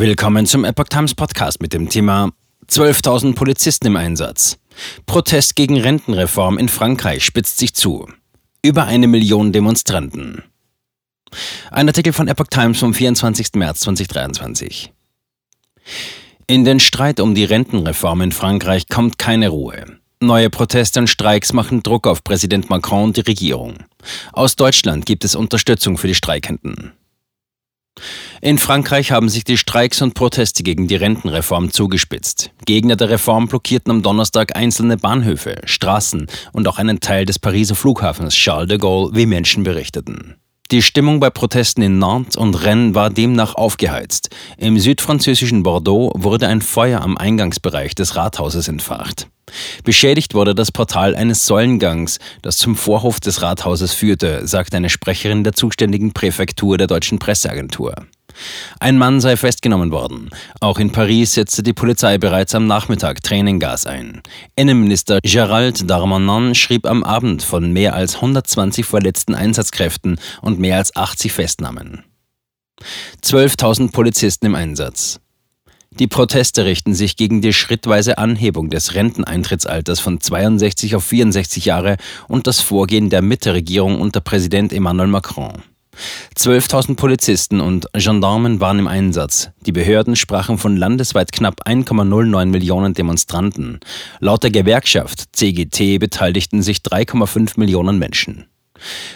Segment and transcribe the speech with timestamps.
[0.00, 2.30] Willkommen zum Epoch Times Podcast mit dem Thema
[2.68, 4.56] 12.000 Polizisten im Einsatz.
[5.06, 8.06] Protest gegen Rentenreform in Frankreich spitzt sich zu.
[8.62, 10.44] Über eine Million Demonstranten.
[11.72, 13.54] Ein Artikel von Epoch Times vom 24.
[13.54, 14.92] März 2023.
[16.46, 19.98] In den Streit um die Rentenreform in Frankreich kommt keine Ruhe.
[20.20, 23.74] Neue Proteste und Streiks machen Druck auf Präsident Macron und die Regierung.
[24.32, 26.92] Aus Deutschland gibt es Unterstützung für die Streikenden.
[28.40, 32.50] In Frankreich haben sich die Streiks und Proteste gegen die Rentenreform zugespitzt.
[32.66, 37.74] Gegner der Reform blockierten am Donnerstag einzelne Bahnhöfe, Straßen und auch einen Teil des Pariser
[37.74, 40.36] Flughafens Charles de Gaulle, wie Menschen berichteten.
[40.70, 44.28] Die Stimmung bei Protesten in Nantes und Rennes war demnach aufgeheizt.
[44.58, 49.28] Im südfranzösischen Bordeaux wurde ein Feuer am Eingangsbereich des Rathauses entfacht.
[49.82, 55.42] Beschädigt wurde das Portal eines Säulengangs, das zum Vorhof des Rathauses führte, sagt eine Sprecherin
[55.42, 57.94] der zuständigen Präfektur der deutschen Presseagentur.
[58.80, 60.30] Ein Mann sei festgenommen worden.
[60.60, 64.22] Auch in Paris setzte die Polizei bereits am Nachmittag Tränengas ein.
[64.56, 70.94] Innenminister Gérald Darmanin schrieb am Abend von mehr als 120 verletzten Einsatzkräften und mehr als
[70.94, 72.04] 80 Festnahmen.
[73.22, 75.20] 12.000 Polizisten im Einsatz.
[75.90, 81.96] Die Proteste richten sich gegen die schrittweise Anhebung des Renteneintrittsalters von 62 auf 64 Jahre
[82.28, 85.62] und das Vorgehen der Mitte-Regierung unter Präsident Emmanuel Macron.
[86.36, 89.50] 12.000 Polizisten und Gendarmen waren im Einsatz.
[89.66, 93.80] Die Behörden sprachen von landesweit knapp 1,09 Millionen Demonstranten.
[94.20, 98.46] Laut der Gewerkschaft CGT beteiligten sich 3,5 Millionen Menschen.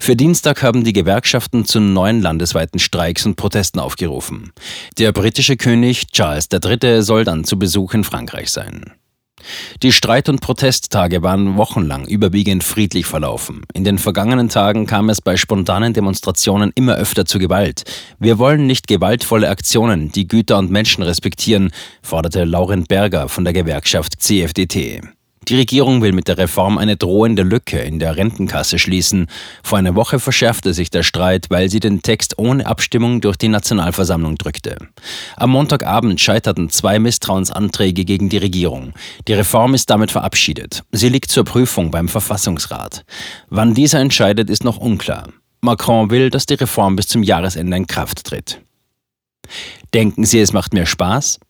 [0.00, 4.52] Für Dienstag haben die Gewerkschaften zu neuen landesweiten Streiks und Protesten aufgerufen.
[4.98, 7.02] Der britische König Charles III.
[7.02, 8.92] soll dann zu Besuch in Frankreich sein.
[9.82, 13.62] Die Streit- und Protesttage waren wochenlang überwiegend friedlich verlaufen.
[13.74, 17.84] In den vergangenen Tagen kam es bei spontanen Demonstrationen immer öfter zu Gewalt.
[18.18, 21.70] Wir wollen nicht gewaltvolle Aktionen, die Güter und Menschen respektieren,
[22.02, 25.17] forderte Laurent Berger von der Gewerkschaft CFDT.
[25.48, 29.28] Die Regierung will mit der Reform eine drohende Lücke in der Rentenkasse schließen.
[29.62, 33.48] Vor einer Woche verschärfte sich der Streit, weil sie den Text ohne Abstimmung durch die
[33.48, 34.76] Nationalversammlung drückte.
[35.36, 38.92] Am Montagabend scheiterten zwei Misstrauensanträge gegen die Regierung.
[39.26, 40.82] Die Reform ist damit verabschiedet.
[40.92, 43.06] Sie liegt zur Prüfung beim Verfassungsrat.
[43.48, 45.28] Wann dieser entscheidet, ist noch unklar.
[45.62, 48.60] Macron will, dass die Reform bis zum Jahresende in Kraft tritt.
[49.94, 51.40] Denken Sie, es macht mehr Spaß?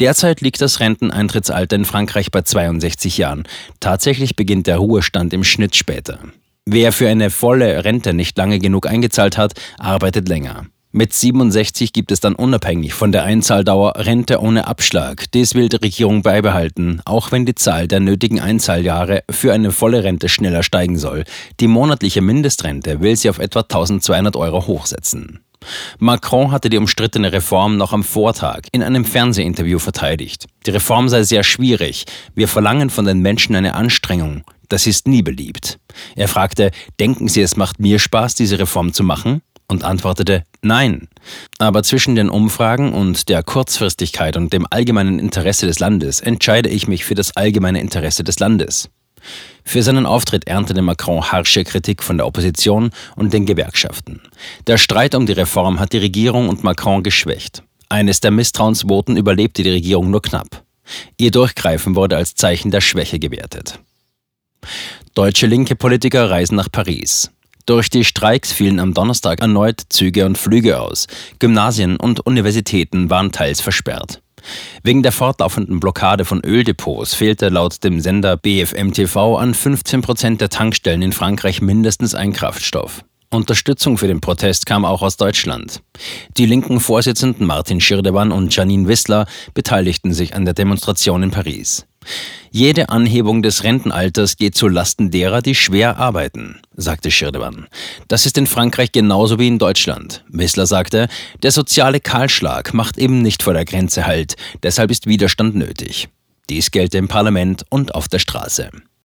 [0.00, 3.44] Derzeit liegt das Renteneintrittsalter in Frankreich bei 62 Jahren.
[3.80, 6.18] Tatsächlich beginnt der Ruhestand im Schnitt später.
[6.66, 10.66] Wer für eine volle Rente nicht lange genug eingezahlt hat, arbeitet länger.
[10.96, 15.24] Mit 67 gibt es dann unabhängig von der Einzahldauer Rente ohne Abschlag.
[15.32, 20.04] Dies will die Regierung beibehalten, auch wenn die Zahl der nötigen Einzahljahre für eine volle
[20.04, 21.24] Rente schneller steigen soll.
[21.58, 25.43] Die monatliche Mindestrente will sie auf etwa 1200 Euro hochsetzen.
[25.98, 30.46] Macron hatte die umstrittene Reform noch am Vortag in einem Fernsehinterview verteidigt.
[30.66, 32.04] Die Reform sei sehr schwierig.
[32.34, 34.44] Wir verlangen von den Menschen eine Anstrengung.
[34.68, 35.78] Das ist nie beliebt.
[36.16, 39.42] Er fragte, denken Sie, es macht mir Spaß, diese Reform zu machen?
[39.66, 41.08] Und antwortete, nein.
[41.58, 46.86] Aber zwischen den Umfragen und der Kurzfristigkeit und dem allgemeinen Interesse des Landes entscheide ich
[46.86, 48.90] mich für das allgemeine Interesse des Landes.
[49.64, 54.20] Für seinen Auftritt erntete Macron harsche Kritik von der Opposition und den Gewerkschaften.
[54.66, 57.62] Der Streit um die Reform hat die Regierung und Macron geschwächt.
[57.88, 60.62] Eines der Misstrauensvoten überlebte die Regierung nur knapp.
[61.16, 63.78] Ihr Durchgreifen wurde als Zeichen der Schwäche gewertet.
[65.14, 67.30] Deutsche linke Politiker reisen nach Paris.
[67.66, 71.06] Durch die Streiks fielen am Donnerstag erneut Züge und Flüge aus.
[71.38, 74.20] Gymnasien und Universitäten waren teils versperrt.
[74.82, 80.40] Wegen der fortlaufenden Blockade von Öldepots fehlte laut dem Sender BFM TV an 15 Prozent
[80.40, 83.04] der Tankstellen in Frankreich mindestens ein Kraftstoff.
[83.34, 85.82] Unterstützung für den Protest kam auch aus Deutschland.
[86.36, 91.86] Die linken Vorsitzenden Martin Schirdewan und Janine Wissler beteiligten sich an der Demonstration in Paris.
[92.50, 97.66] Jede Anhebung des Rentenalters geht zu Lasten derer, die schwer arbeiten, sagte Schirdewan.
[98.08, 100.24] Das ist in Frankreich genauso wie in Deutschland.
[100.28, 101.08] Wissler sagte,
[101.42, 106.08] der soziale Kahlschlag macht eben nicht vor der Grenze Halt, deshalb ist Widerstand nötig.
[106.50, 108.70] Dies gelte im Parlament und auf der Straße.